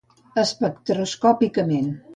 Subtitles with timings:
[0.43, 1.97] Espectroscòpicament.